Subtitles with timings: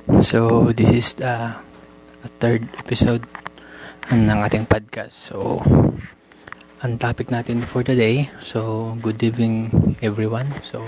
[0.00, 1.52] So, this is the
[2.40, 3.20] third episode
[4.08, 5.12] ng ating podcast.
[5.12, 5.60] So,
[6.80, 9.68] ang topic natin for today, so, good evening
[10.00, 10.56] everyone.
[10.64, 10.80] So,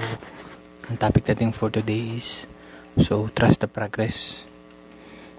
[0.88, 2.48] ang topic natin for today is,
[3.04, 4.48] so, trust the progress.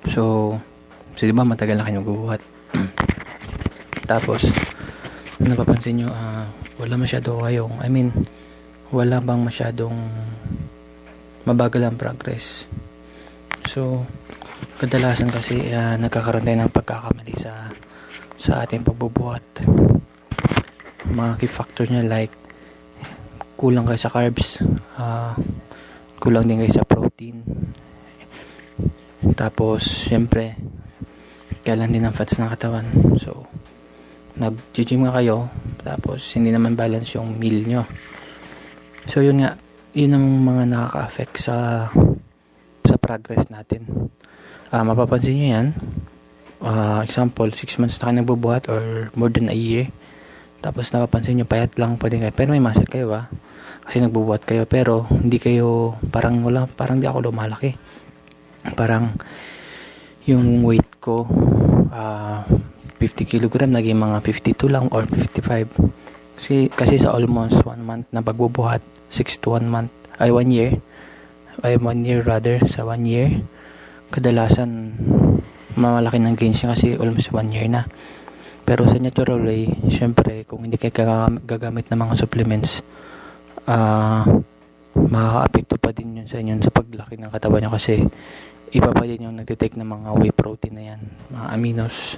[0.05, 0.53] So,
[1.17, 2.45] so di ba matagal na kayo magbubuhat?
[4.13, 4.45] Tapos,
[5.41, 6.45] napapansin nyo, uh,
[6.77, 8.13] wala masyado kayong, I mean,
[8.93, 9.97] wala bang masyadong
[11.49, 12.69] mabagal ang progress.
[13.67, 14.03] So,
[14.79, 17.71] kadalasan kasi uh, nagkakaroon tayo ng pagkakamali sa
[18.35, 19.43] sa ating pagbubuhat.
[21.07, 22.33] Mga key factors niya like
[23.55, 24.59] kulang kayo sa carbs,
[24.99, 25.31] uh,
[26.19, 27.39] kulang din kayo sa protein.
[29.39, 30.59] Tapos, syempre,
[31.63, 32.83] kailan din ang fats ng katawan.
[33.15, 33.47] So,
[34.35, 35.47] nag-gym nga kayo,
[35.79, 37.87] tapos hindi naman balance yung meal nyo.
[39.07, 39.55] So, yun nga,
[39.95, 41.87] yun ang mga nakaka-affect sa
[43.03, 44.07] progress natin.
[44.71, 45.67] Uh, mapapansin nyo yan.
[46.63, 49.91] Uh, example, 6 months na kayo nagbubuhat or more than a year.
[50.63, 52.31] Tapos napapansin nyo, payat lang pwede kayo.
[52.31, 53.27] Pero may muscle kayo ba?
[53.83, 54.63] Kasi nagbubuhat kayo.
[54.63, 57.75] Pero hindi kayo, parang wala, parang di ako lumalaki.
[58.79, 59.11] Parang
[60.23, 61.27] yung weight ko,
[61.91, 62.47] uh,
[63.03, 65.67] 50 kg, naging mga 52 lang or 55.
[66.39, 68.79] Kasi, kasi sa almost 1 month na pagbubuhat,
[69.11, 70.79] 6 to 1 month, ay 1 year,
[71.61, 73.29] ay one year rather sa one year.
[74.09, 74.97] Kadalasan
[75.77, 77.85] mamalaki ng gains niya kasi almost one year na.
[78.63, 82.79] Pero sa natural way syempre kung hindi kayo gagamit ng mga supplements
[83.67, 84.23] uh,
[84.93, 87.99] makaka-apekto pa din yun sa inyo sa paglaki ng katawan nyo kasi
[88.73, 92.17] iba pa din yung nagtitake ng mga whey protein na yan mga aminos.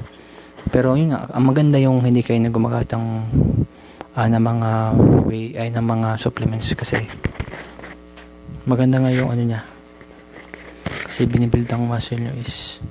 [0.69, 3.07] Pero yun nga ang maganda yung hindi kayo na gumagamit ng
[4.15, 4.69] uh, ng mga
[5.27, 7.03] whey ay ng mga supplements kasi
[8.65, 9.61] maganda nga yung ano niya.
[11.05, 12.81] Kasi binibuild ang muscle nyo is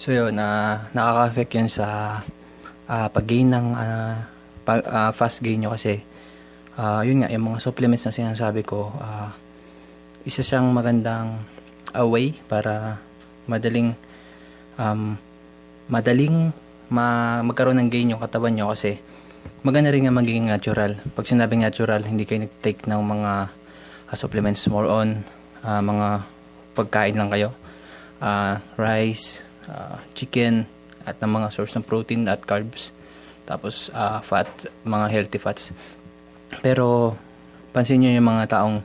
[0.00, 2.18] so yun na uh, nakaka-affect yun sa
[2.88, 4.16] uh, pag-gain ng uh,
[4.64, 6.00] pag, uh, fast gain nyo kasi
[6.80, 9.28] uh, yun nga yung mga supplements na sinasabi ko uh,
[10.24, 11.44] isa siyang magandang
[11.92, 12.96] uh, way para
[13.44, 13.92] madaling
[14.80, 15.20] um,
[15.86, 16.48] madaling
[16.90, 18.98] ma magkaroon ng gain yung katawan nyo kasi
[19.60, 20.96] maganda rin nga magiging natural.
[21.12, 23.32] Pag sinabing natural, hindi kayo nag-take ng mga
[24.08, 25.24] uh, supplements more on
[25.64, 26.08] uh, mga
[26.72, 27.52] pagkain lang kayo.
[28.20, 30.68] Uh, rice, uh, chicken,
[31.08, 32.92] at ng mga source ng protein at carbs.
[33.48, 34.48] Tapos uh, fat,
[34.84, 35.72] mga healthy fats.
[36.60, 37.16] Pero
[37.72, 38.84] pansin niyo yung mga taong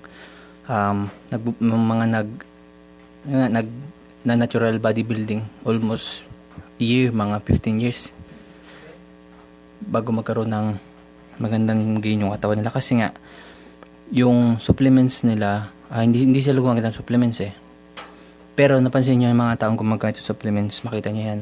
[0.72, 1.00] um,
[1.32, 2.30] nag, mga nag
[3.26, 3.70] nag
[4.26, 6.26] na natural bodybuilding almost
[6.82, 8.15] year, mga 15 years
[9.84, 10.68] bago magkaroon ng
[11.40, 12.72] magandang gain yung katawan nila.
[12.72, 13.12] Kasi nga
[14.13, 17.53] yung supplements nila uh, hindi, hindi sila gumagamit ng supplements eh.
[18.56, 21.41] Pero napansin nyo yung mga taong gumagamit ng supplements makita nyo yan.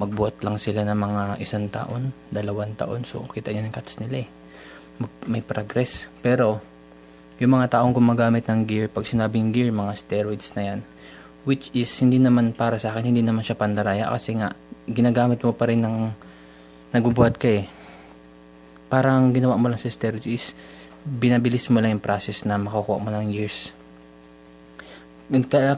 [0.00, 3.06] Magbuhat lang sila ng mga isang taon dalawang taon.
[3.06, 4.28] So kita nyo ng cuts nila eh.
[5.30, 6.10] May progress.
[6.24, 6.58] Pero
[7.38, 10.80] yung mga taong gumagamit ng gear pag sinabing gear mga steroids na yan
[11.42, 14.10] which is hindi naman para sa akin hindi naman siya pandaraya.
[14.10, 14.54] Kasi nga
[14.86, 15.96] ginagamit mo pa rin ng
[16.92, 17.64] nagbubuhat ka eh.
[18.92, 20.52] Parang ginawa mo lang sa steroids is
[21.02, 23.72] binabilis mo lang yung process na makukuha mo ng years.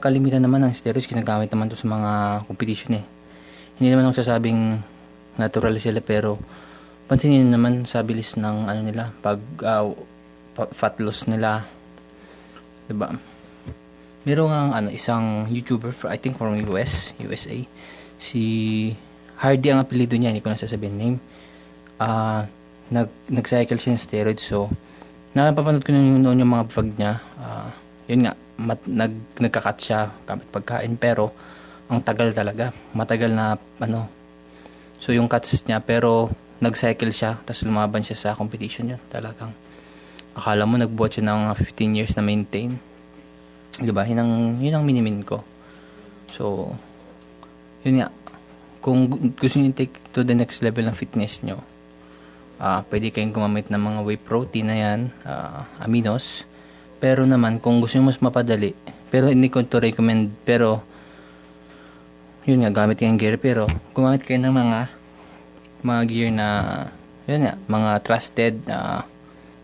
[0.03, 2.11] Kalimitan naman ng steroids ginagamit naman to sa mga
[2.51, 3.05] competition eh.
[3.79, 4.61] Hindi naman ako sasabing
[5.39, 6.39] natural sila pero
[7.11, 9.93] pansinin naman sa bilis ng ano nila pag uh,
[10.55, 11.67] fat loss nila
[12.87, 13.13] 'di ba
[14.25, 17.61] Meron nga ano isang YouTuber I think from US, USA
[18.17, 18.43] si
[19.44, 21.19] Hardy ang apelido niya, hindi ko na sasabihin name.
[22.00, 22.49] Uh,
[22.88, 24.41] nag, nag-cycle siya ng steroids.
[24.41, 24.72] So,
[25.37, 27.21] napapanood ko noon, noon yung mga vlog niya.
[27.37, 27.69] Uh,
[28.09, 30.97] yun nga, mat, nag, nagkakat siya kapit pagkain.
[30.97, 31.37] Pero,
[31.93, 32.72] ang tagal talaga.
[32.97, 34.09] Matagal na, ano.
[34.97, 36.32] So, yung cuts niya, pero
[36.65, 37.37] nag-cycle siya.
[37.44, 39.00] Tapos lumaban siya sa competition yun.
[39.12, 39.53] Talagang,
[40.32, 42.81] akala mo nagbuhat siya ng 15 years na maintain.
[43.76, 44.08] Diba?
[44.08, 45.44] Yun ang, yun ang minimin ko.
[46.32, 46.73] So,
[47.85, 48.08] yun nga,
[48.85, 51.57] kung gusto niyo take to the next level ng fitness nyo,
[52.61, 56.45] uh, pwede kayong gumamit ng mga whey protein na yan, uh, aminos.
[57.01, 58.77] Pero naman, kung gusto niyo mas mapadali,
[59.09, 60.85] pero hindi ko to recommend, pero
[62.45, 63.41] yun nga, gamit yung gear.
[63.41, 63.65] Pero
[63.97, 64.79] gumamit kayo ng mga
[65.81, 66.49] mga gear na
[67.25, 69.01] yun nga, mga trusted uh,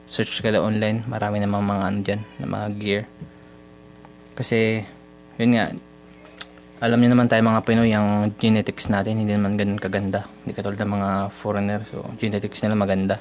[0.09, 3.03] search ka online, marami namang mga ano dyan, na mga gear.
[4.33, 4.81] Kasi,
[5.37, 5.77] yun nga,
[6.81, 10.25] alam niyo naman tayo mga Pinoy, yung genetics natin hindi naman ganun kaganda.
[10.43, 11.81] Hindi katulad ng mga foreigner.
[11.93, 13.17] So, genetics nila maganda.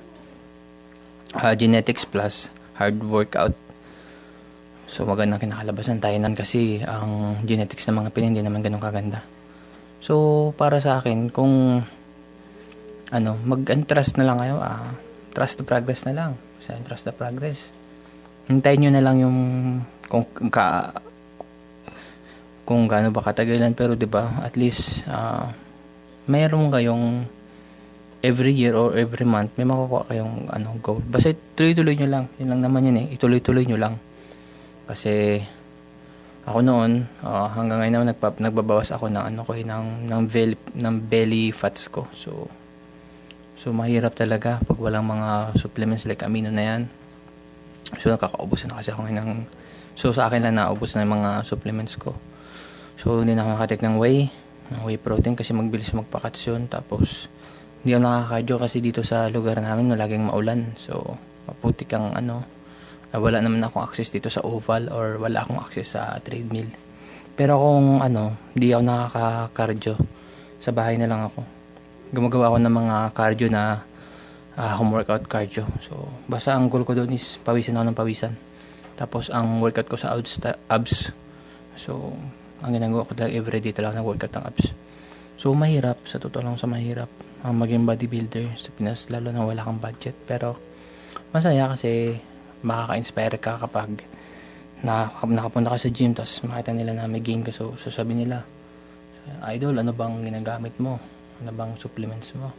[1.35, 2.47] Uh, genetics plus
[2.79, 3.53] hard workout.
[4.89, 9.21] So magandang kinakalabasan tayo nan kasi ang genetics ng mga Pinoy hindi naman ganun kaganda.
[10.01, 11.85] So para sa akin kung
[13.13, 14.97] ano, mag-trust na lang kayo, ah,
[15.37, 16.31] trust the progress na lang.
[16.65, 17.69] Sa trust the progress.
[18.49, 19.37] Hintayin nyo na lang yung
[20.09, 20.89] kung ka
[22.69, 25.49] kung gaano ba katagalan pero 'di ba at least uh,
[26.29, 27.25] mayroon kayong
[28.21, 31.01] every year or every month may makukuha kayong ano goal.
[31.01, 32.25] Basta tuloy-tuloy nyo lang.
[32.37, 33.07] Yun lang naman yun eh.
[33.17, 33.97] Ituloy-tuloy nyo lang.
[34.85, 35.41] Kasi
[36.45, 40.21] ako noon uh, hanggang ngayon naman nagpa, nagbabawas ako ng ano ko eh, ng ng
[40.29, 42.05] belly, ng belly fats ko.
[42.13, 42.45] So
[43.57, 46.81] so mahirap talaga pag walang mga supplements like amino na yan.
[47.97, 49.49] So nakakaubos na kasi ako ng
[49.97, 52.13] so sa akin lang naubos na yung mga supplements ko
[52.99, 54.27] So, hindi na ng whey,
[54.75, 56.67] ng whey protein kasi magbilis magpakats yun.
[56.67, 57.31] Tapos,
[57.79, 60.75] hindi ako nakakardyo kasi dito sa lugar namin laging maulan.
[60.75, 61.15] So,
[61.47, 62.43] maputik ang ano,
[63.15, 66.67] uh, wala naman akong access dito sa oval or wala akong access sa treadmill.
[67.39, 69.95] Pero kung ano, hindi ako nakaka-cardio,
[70.59, 71.39] sa bahay na lang ako.
[72.11, 73.79] Gumagawa ako ng mga cardio na
[74.59, 75.63] uh, home workout cardio.
[75.79, 78.33] So, basta ang goal ko doon is pawisan ako ng pawisan.
[78.99, 81.15] Tapos, ang workout ko sa abs
[81.79, 82.11] so,
[82.59, 84.67] ang ginagawa ko talaga everyday talaga nag-workout ng abs.
[85.39, 86.03] So, mahirap.
[86.03, 87.07] Sa totoo lang sa mahirap.
[87.47, 90.11] Ang maging bodybuilder sa Pinas, lalo na wala kang budget.
[90.27, 90.59] Pero,
[91.31, 92.19] masaya kasi
[92.67, 94.03] makaka-inspire ka kapag
[94.83, 97.55] na, nakapunta ka sa gym tapos makita nila na may gain ka.
[97.55, 98.43] So, sasabi nila,
[99.47, 100.99] Idol, ano bang ginagamit mo?
[101.39, 102.51] Ano bang supplements mo?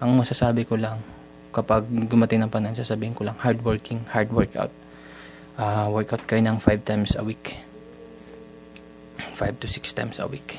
[0.00, 1.04] Ang masasabi ko lang,
[1.52, 4.72] kapag gumating ng panahon, sasabihin ko lang, hard working, hard workout.
[5.60, 7.67] Uh, workout kayo ng 5 times a week
[9.38, 10.58] 5 to 6 times a week.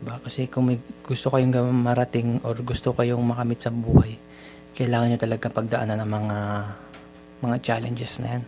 [0.00, 0.16] Diba?
[0.24, 4.16] Kasi kung may gusto kayong marating or gusto kayong makamit sa buhay,
[4.72, 6.38] kailangan nyo talaga pagdaanan ng mga
[7.44, 8.44] mga challenges na yan.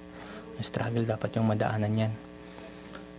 [0.62, 2.12] Struggle dapat yung madaanan yan.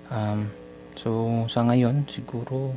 [0.09, 0.49] Um,
[0.95, 2.73] so, sa ngayon, siguro,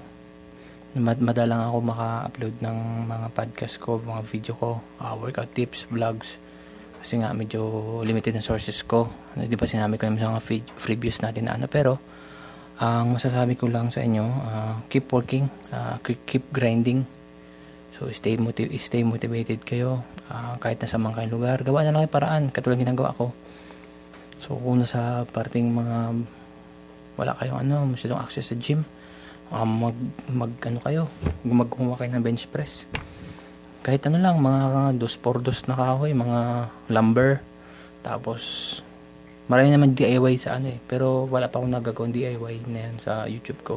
[0.97, 6.41] mad madalang ako maka-upload ng mga podcast ko, mga video ko, uh, workout tips, vlogs.
[6.99, 7.63] Kasi nga, medyo
[8.03, 9.07] limited na sources ko.
[9.37, 10.45] Di ba sinabi ko naman mga
[10.81, 12.01] freebies natin na ano, pero,
[12.77, 17.09] ang masasabi ko lang sa inyo, uh, keep working, uh, keep grinding.
[17.97, 20.05] So, stay, motiv- stay motivated kayo.
[20.29, 22.43] Uh, kahit nasa mga kayong lugar, gawa na lang yung paraan.
[22.53, 23.33] Katulad ginagawa ko.
[24.37, 25.97] So, kung nasa parting mga
[27.17, 28.85] wala kayong ano, masyadong access sa gym,
[29.49, 29.97] uh, mag,
[30.29, 31.03] mag ano kayo,
[31.49, 32.85] magkuha kayo ng bench press.
[33.81, 37.41] Kahit ano lang, mga dos por dos na kahoy, mga lumber,
[38.05, 38.85] tapos
[39.47, 40.79] Marami naman DIY sa ano eh.
[40.91, 43.75] Pero wala pa akong nagagawang DIY na yan sa YouTube ko.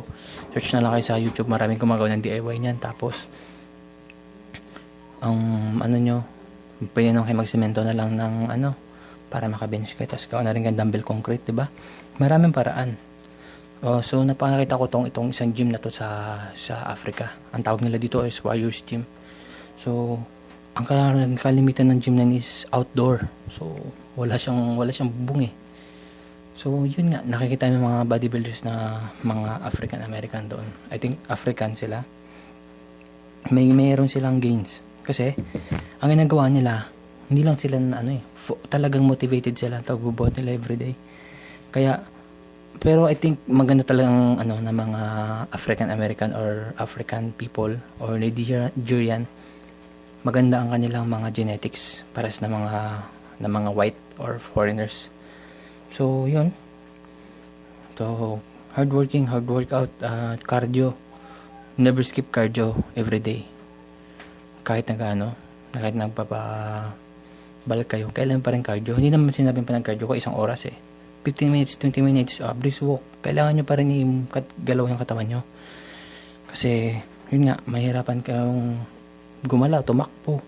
[0.50, 1.45] Search na lang kayo sa YouTube.
[1.45, 2.77] Maraming gumagawa ng DIY niyan.
[2.81, 3.30] Tapos,
[5.21, 5.38] ang
[5.77, 6.18] ano nyo,
[6.95, 8.74] pwede nang kayo magsemento na lang ng ano,
[9.30, 10.10] para makabench kayo.
[10.10, 11.69] Tapos gawa na rin kang dumbbell concrete, di ba?
[12.18, 12.98] Maraming paraan.
[13.80, 17.31] Oh, so napakita ko tong itong isang gym na to sa sa Africa.
[17.56, 19.07] Ang tawag nila dito is Warriors Gym.
[19.80, 20.19] So,
[20.75, 20.83] ang
[21.39, 23.31] kalimitan ng gym na is outdoor.
[23.48, 23.72] So,
[24.19, 25.54] wala siyang, wala siyang bubong eh.
[26.60, 30.68] So, yun nga, nakikita ng mga bodybuilders na mga African American doon.
[30.92, 32.04] I think African sila.
[33.56, 34.83] May mayroon silang gains.
[35.07, 35.31] Kasi,
[36.04, 36.83] ang ginagawa nila,
[37.31, 38.24] hindi lang sila na ano eh,
[38.68, 40.92] talagang motivated sila tagbubuhat nila everyday.
[41.72, 42.04] Kaya,
[42.83, 45.01] pero I think maganda talagang ano na mga
[45.55, 47.72] African American or African people
[48.03, 49.25] or Nigerian
[50.20, 53.08] maganda ang kanilang mga genetics pares na mga
[53.39, 55.08] na mga white or foreigners.
[55.90, 56.54] So, yun.
[57.98, 58.40] So,
[58.76, 60.94] hard working, hard workout, uh, cardio.
[61.80, 63.48] Never skip cardio every day.
[64.68, 65.34] Kahit nag ano,
[65.72, 66.40] kahit nagpapa
[67.64, 68.96] balik kayo, kailan pa rin cardio.
[68.96, 70.76] Hindi naman sinabi pa ng cardio ko isang oras eh.
[71.24, 73.04] 15 minutes, 20 minutes, uh, brisk walk.
[73.20, 75.42] Kailangan nyo pa rin i-galaw yung katawan nyo.
[76.48, 76.96] Kasi,
[77.30, 78.80] yun nga, mahirapan kayong
[79.44, 80.40] gumala, tumakbo.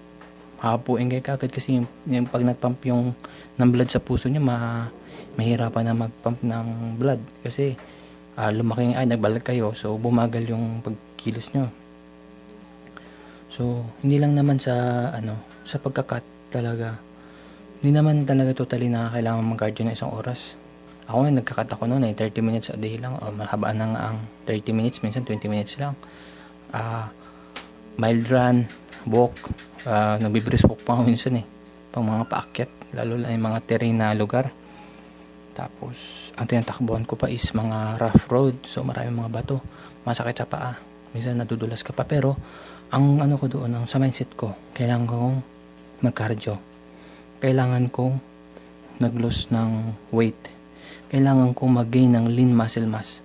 [0.61, 3.17] Hapuin kayo kagad kasi yung, yung pag nagpump yung
[3.57, 4.87] ng blood sa puso niya, ma,
[5.35, 7.21] mahirapan na magpump ng blood.
[7.41, 7.73] Kasi
[8.37, 11.67] uh, lumaki ay nagbalag kayo, so bumagal yung pagkilos nyo.
[13.51, 14.73] So, hindi lang naman sa,
[15.11, 15.35] ano,
[15.67, 16.23] sa pagkakat
[16.55, 16.95] talaga.
[17.83, 20.55] Hindi naman talaga totally na kailangan mag-cardio na isang oras.
[21.11, 23.19] Ako nga, nagkakat ako noon eh, 30 minutes a day lang.
[23.19, 25.97] O, mahabaan na nga ang 30 minutes, minsan 20 minutes lang.
[26.71, 27.05] Ah, uh,
[27.99, 28.71] mild run,
[29.07, 29.35] walk,
[29.87, 31.45] uh, nagbibrisk walk pa minsan eh,
[31.89, 34.51] pang mga paakyat, lalo lang yung mga terrain na lugar.
[35.51, 39.59] Tapos, ang tinatakbuhan ko pa is mga rough road, so maraming mga bato,
[40.07, 40.71] masakit sa paa,
[41.11, 42.39] minsan nadudulas ka pa, pero
[42.91, 45.35] ang ano ko doon, ang sa mindset ko, kailangan kong
[46.01, 46.57] mag-cardio.
[47.41, 48.19] Kailangan kong
[49.01, 50.37] nag-lose ng weight.
[51.11, 53.19] kailangan kong mag-gain ng lean muscle mass.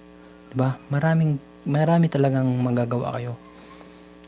[0.51, 0.75] 'Di ba?
[0.91, 1.39] Maraming
[1.71, 3.39] marami talagang magagawa kayo.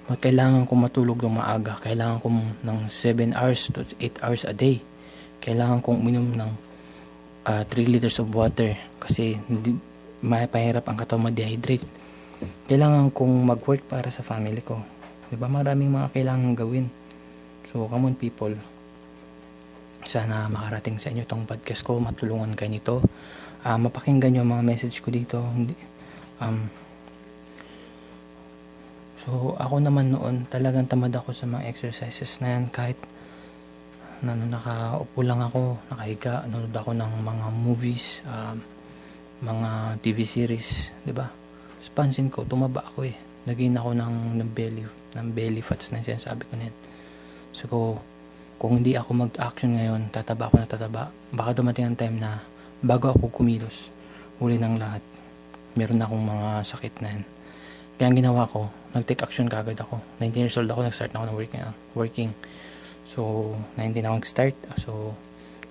[0.09, 1.77] Kailangan kong matulog ng maaga.
[1.85, 4.81] Kailangan kong ng 7 hours to 8 hours a day.
[5.45, 6.53] Kailangan kong uminom ng
[7.45, 9.77] uh, ah, 3 liters of water kasi hindi
[10.25, 11.85] mapahirap ang katawan ma-dehydrate.
[12.65, 14.81] Kailangan kong mag-work para sa family ko.
[15.37, 15.45] ba?
[15.45, 16.89] Maraming mga kailangan gawin.
[17.69, 18.57] So, come on people.
[20.09, 22.97] Sana makarating sa inyo tong podcast ko, matulungan kayo nito.
[23.61, 25.45] Uh, mapakinggan nyo mga message ko dito.
[26.41, 26.73] Um,
[29.29, 32.73] so, ako naman noon, talagang tamad ako sa mga exercises na yan.
[32.73, 32.97] Kahit
[34.25, 38.57] na, nakaupo lang ako, nakahiga, nanonood ako ng mga movies, um,
[39.45, 41.29] mga TV series, di ba?
[41.93, 43.17] Pansin ko, tumaba ako eh.
[43.45, 46.77] Naging ako ng, ng belly, ng belly fats na sinasabi ko na yan.
[47.53, 47.65] So,
[48.57, 51.03] kung hindi ako mag-action ngayon, tataba ako na tataba.
[51.37, 52.41] Baka dumating ang time na
[52.81, 53.93] bago ako kumilos,
[54.41, 55.05] huli ng lahat,
[55.77, 57.25] meron akong mga sakit na yan.
[57.99, 59.99] Kaya ang ginawa ko, nag-take action kagad ako.
[60.23, 61.63] 19 years old ako, nag-start na ako ng working.
[61.99, 62.31] working.
[63.03, 64.57] So, 19 ako nag-start.
[64.79, 65.19] So,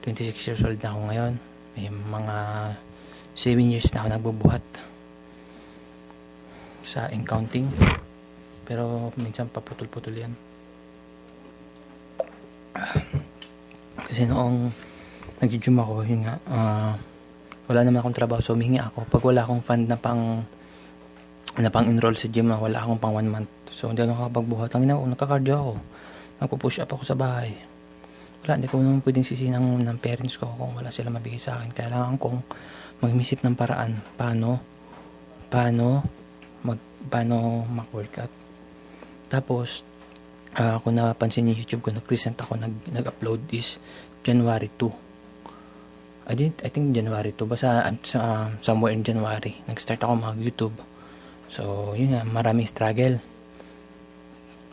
[0.03, 1.34] 26 years old na ako ngayon.
[1.79, 2.38] May mga
[3.31, 4.65] 7 years na ako nagbubuhat
[6.84, 7.72] sa accounting.
[8.67, 10.36] Pero minsan paputol-putol yan.
[14.03, 14.67] Kasi noong
[15.39, 16.91] nag-gym ako, yun nga, uh,
[17.72, 19.07] wala naman akong trabaho, so humingi ako.
[19.07, 20.43] Pag wala akong fund na pang
[21.63, 23.51] na pang enroll sa gym, wala akong pang one month.
[23.73, 24.69] So, hindi ako nakapagbuhat.
[24.73, 25.73] Ang ginagawa, nagka-cardio ako.
[26.41, 27.53] Nagpo-push up ako sa bahay.
[28.45, 31.73] Wala, hindi ko naman pwedeng sisihin ng, parents ko kung wala sila mabigay sa akin.
[31.73, 32.37] Kailangan kong
[33.01, 34.57] mag-isip ng paraan paano
[35.53, 36.01] paano
[36.65, 38.33] mag paano mag-workout.
[39.29, 39.85] Tapos,
[40.57, 43.77] uh, kung napansin niyo YouTube ko, nag-present ako, nag, nag-upload is
[44.25, 44.89] January 2.
[46.27, 47.47] I, did, I think January 2.
[47.47, 50.75] Basta uh, somewhere in January, nag-start ako mag-YouTube.
[51.48, 53.20] So, yun nga, maraming struggle.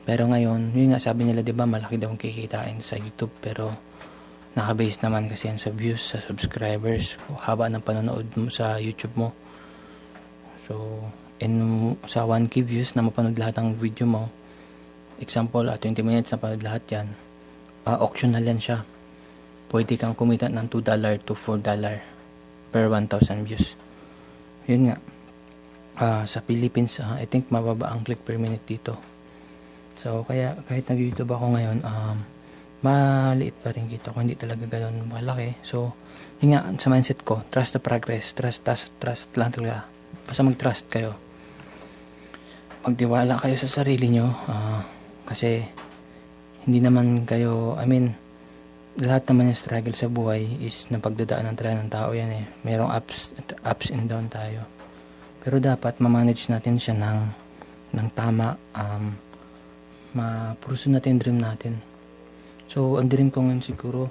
[0.04, 3.32] Pero ngayon, yun nga, sabi nila, di ba, malaki daw ang kikitain sa YouTube.
[3.40, 3.72] Pero,
[4.54, 9.28] nakabase naman kasi yan sa views, sa subscribers, haba ng panonood mo sa YouTube mo.
[10.66, 11.02] So,
[11.42, 11.58] in
[12.06, 14.30] sa 1k views na mapanood lahat ng video mo,
[15.18, 17.06] example, uh, ah, 20 minutes na panood lahat yan,
[17.86, 18.86] uh, optional yan siya.
[19.70, 21.62] Pwede kang kumita ng $2 to $4
[22.70, 23.74] per 1,000 views.
[24.70, 24.96] Yun nga.
[25.94, 28.98] Uh, sa Philippines, uh, I think mababa ang click per minute dito.
[29.94, 32.18] So, kaya kahit nag-YouTube ako ngayon, um,
[32.82, 34.18] maliit pa rin kita ko.
[34.18, 35.54] Hindi talaga ganoon malaki.
[35.62, 35.94] So,
[36.42, 38.34] yun nga, sa mindset ko, trust the progress.
[38.34, 39.86] Trust, trust, trust lang talaga.
[40.26, 41.14] Basta mag-trust kayo.
[42.82, 44.28] Magtiwala kayo sa sarili nyo.
[44.50, 44.82] Uh,
[45.30, 45.62] kasi
[46.66, 48.18] hindi naman kayo, I mean,
[48.98, 52.44] lahat naman yung struggle sa buhay is napagdadaan ng talaga ng tao yan eh.
[52.66, 54.66] Merong ups, ups and down tayo.
[55.44, 57.18] Pero dapat ma-manage natin siya ng,
[57.94, 58.56] ng tama.
[58.72, 59.12] Um,
[60.16, 61.78] ma-pursue natin dream natin.
[62.66, 64.08] So, ang dream ko ngayon siguro,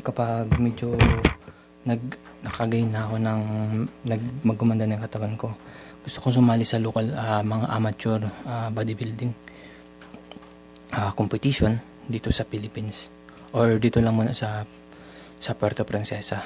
[0.00, 0.94] kapag medyo
[1.84, 2.00] nag
[2.40, 3.42] nakagain na ako ng
[4.08, 5.52] nag magumanda ng katawan ko
[6.04, 9.32] gusto ko sumali sa local uh, mga amateur uh, bodybuilding
[10.96, 13.08] uh, competition dito sa Philippines
[13.56, 14.68] or dito lang muna sa
[15.40, 16.40] sa Puerto Princesa.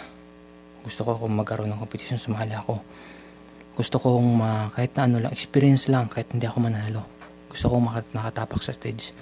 [0.82, 2.82] Gusto ko kung magkaroon ng competition sumali ako.
[3.78, 7.06] Gusto ko kung ma, kahit na ano lang experience lang kahit hindi ako manalo.
[7.46, 9.14] Gusto ko makat, nakatapak sa stage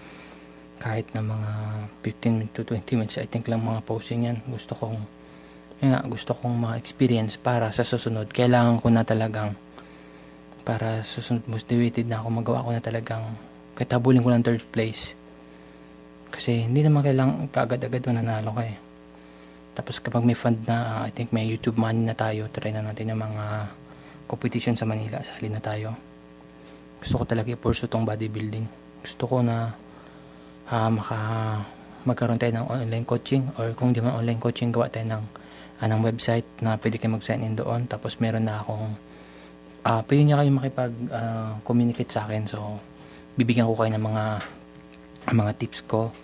[0.81, 1.51] kahit na mga
[2.05, 4.41] 15 to 20 minutes I think lang mga posing yan.
[4.49, 4.97] Gusto kong
[5.85, 8.33] yun nga, gusto kong ma-experience para sa susunod.
[8.33, 9.53] Kailangan ko na talagang
[10.65, 13.23] para susunod motivated na ako magawa ko na talagang
[13.77, 15.13] kahit habulin ko ng third place
[16.33, 18.77] kasi hindi naman kailangan kaagad-agad mananalo ka eh.
[19.77, 22.81] Tapos kapag may fund na, uh, I think may YouTube money na tayo, try na
[22.81, 23.45] natin yung mga
[24.27, 25.95] competition sa Manila, sali na tayo.
[27.01, 28.67] Gusto ko talaga i-pursue tong bodybuilding.
[29.03, 29.71] Gusto ko na
[30.71, 31.19] uh, maka
[32.07, 35.23] magkaroon tayo ng online coaching or kung di man online coaching, gawa tayo ng,
[35.83, 37.87] uh, website na pwede kayo mag-sign in doon.
[37.87, 38.95] Tapos meron na akong,
[39.87, 42.43] uh, pwede niya kayo makipag-communicate uh, sa akin.
[42.51, 42.79] So,
[43.39, 44.25] bibigyan ko kayo ng mga
[45.27, 46.15] ang mga tips ko,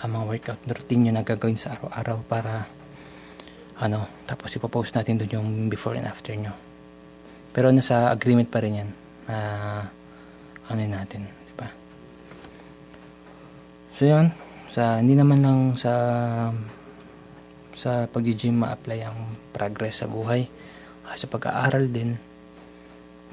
[0.00, 2.64] ang mga workout routine nyo na gagawin sa araw-araw para
[3.76, 6.65] ano, tapos ipopost natin doon yung before and after nyo.
[7.56, 8.90] Pero nasa agreement pa rin yan
[9.24, 9.36] na
[10.68, 11.68] ano natin, di ba?
[13.96, 14.28] So yun,
[14.68, 15.92] sa hindi naman lang sa
[17.72, 19.18] sa pag-gym ma-apply ang
[19.56, 20.44] progress sa buhay.
[21.16, 22.12] Sa pag-aaral din,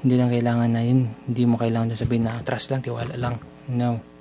[0.00, 3.36] hindi lang kailangan na yun, hindi mo kailangan sabihin na trust lang, tiwala lang.
[3.68, 4.14] No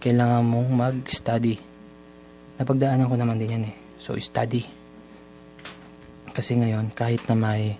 [0.00, 1.60] kailangan mong mag-study.
[2.56, 3.76] Napagdaanan ko naman din yan eh.
[4.00, 4.64] So, study.
[6.32, 7.76] Kasi ngayon, kahit na may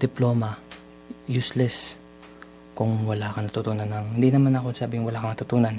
[0.00, 0.56] diploma,
[1.30, 1.94] useless
[2.74, 4.18] kung wala kang natutunan ng...
[4.18, 5.76] Hindi naman ako sabing wala kang natutunan.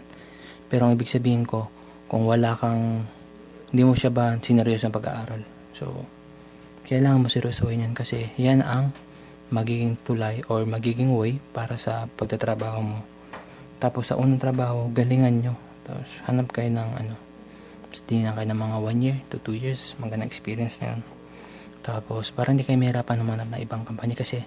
[0.72, 1.68] Pero ang ibig sabihin ko,
[2.08, 3.04] kung wala kang...
[3.72, 5.42] Hindi mo siya ba sineryoso ng pag-aaral.
[5.76, 6.08] So,
[6.92, 8.92] kailangan mo seryosohin yan kasi yan ang
[9.48, 13.00] magiging tulay or magiging way para sa pagtatrabaho mo.
[13.80, 15.54] Tapos sa unang trabaho, galingan nyo.
[15.88, 17.16] Tapos hanap kayo ng ano,
[18.08, 21.02] tingnan kayo ng mga 1 year to 2 years, magandang experience na yun.
[21.80, 24.44] Tapos para hindi kayo mahirapan humanap ng ibang company kasi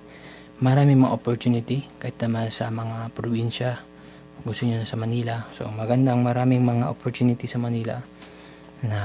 [0.64, 3.85] marami mga opportunity kahit naman sa mga probinsya.
[4.49, 5.44] Gusto nyo sa Manila.
[5.52, 8.00] So magandang maraming mga opportunity sa Manila
[8.80, 9.00] na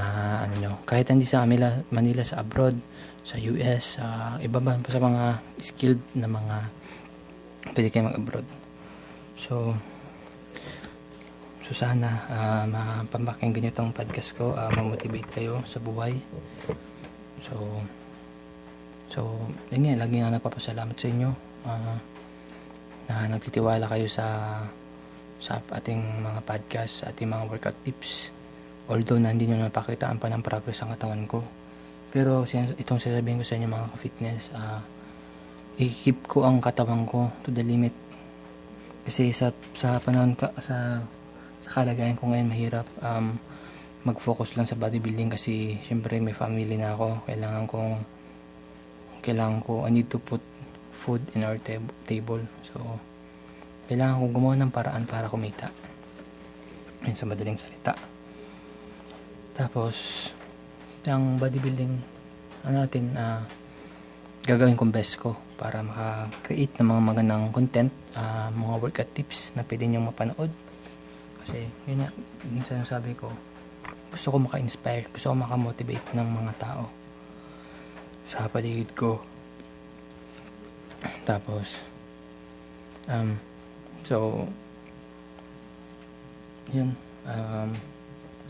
[0.48, 2.80] ano nyo, kahit hindi sa Manila, Manila sa abroad,
[3.20, 5.24] sa US, sa uh, iba ba sa mga
[5.60, 6.56] skilled na mga
[7.76, 8.48] pwede kayo mag-abroad.
[9.36, 9.76] So,
[11.64, 16.16] so sana uh, mapapakinggan nyo itong podcast ko, uh, mamotivate kayo sa buhay.
[17.44, 17.56] So,
[19.12, 19.20] so,
[19.72, 21.96] yun nga, lagi nga nagpapasalamat sa inyo uh,
[23.10, 24.60] na nagtitiwala kayo sa
[25.40, 28.28] sa ating mga podcast, sa ating mga workout tips.
[28.92, 31.40] Although na hindi nyo napakitaan pa ng progress ang katawan ko
[32.10, 34.82] pero itong sasabihin ko sa inyo mga ka-fitness, uh,
[35.78, 37.94] i-keep ko ang katawan ko to the limit.
[39.06, 40.98] Kasi sa, sa panahon ka, sa,
[41.62, 43.38] sa kalagayan ko ngayon mahirap um,
[44.02, 47.22] mag-focus lang sa bodybuilding kasi syempre may family na ako.
[47.30, 47.92] Kailangan kong
[49.22, 50.42] kailangan ko, I need to put
[51.00, 52.44] food in our tab- table.
[52.68, 53.00] So,
[53.88, 55.72] kailangan kong gumawa ng paraan para kumita.
[57.00, 57.96] Ayun sa madaling salita.
[59.56, 60.28] Tapos,
[61.08, 62.20] yung bodybuilding
[62.68, 63.40] ano natin uh,
[64.44, 69.64] gagawin kong best ko para maka-create ng mga magandang content uh, mga workout tips na
[69.64, 70.52] pwede nyo mapanood
[71.40, 72.12] kasi yun nga
[72.52, 73.32] minsan sabi ko
[74.12, 76.84] gusto ko maka-inspire gusto ko maka-motivate ng mga tao
[78.28, 79.24] sa paligid ko
[81.24, 81.80] tapos
[83.08, 83.36] um,
[84.04, 84.46] so
[86.70, 86.94] yun
[87.26, 87.74] um,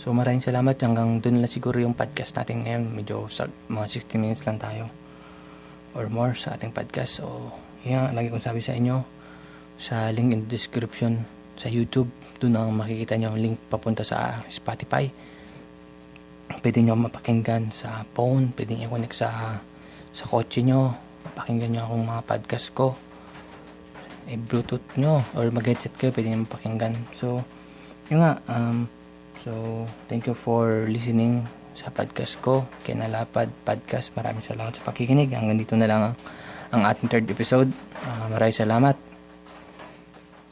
[0.00, 0.80] So maraming salamat.
[0.80, 2.88] Hanggang doon lang siguro yung podcast natin ngayon.
[2.88, 4.88] Medyo sa, mga 60 minutes lang tayo
[5.92, 7.20] or more sa ating podcast.
[7.20, 7.52] So
[7.84, 9.04] yan lagi kong sabi sa inyo
[9.76, 11.28] sa link in the description
[11.60, 12.08] sa YouTube.
[12.40, 15.04] Doon ang makikita nyo ang link papunta sa Spotify.
[16.64, 18.56] Pwede nyo mapakinggan sa phone.
[18.56, 19.60] Pwede nyo connect sa
[20.16, 21.09] sa kotse nyo.
[21.37, 22.87] Pakinggan nyo akong mga podcast ko.
[24.30, 26.14] Eh, Bluetooth nyo or mag-headset kayo.
[26.14, 26.94] Pwede nyo mapakinggan.
[27.16, 27.42] So,
[28.09, 28.38] yun nga.
[28.46, 28.90] Um,
[29.40, 34.12] So, thank you for listening sa podcast ko, Kinalapad Podcast.
[34.12, 35.33] Maraming salamat sa pakikinig.
[35.33, 36.14] Hanggang dito na lang ang,
[36.76, 37.72] ang ating third episode.
[38.04, 38.96] Uh, maraming salamat.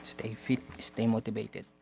[0.00, 1.77] Stay fit, stay motivated.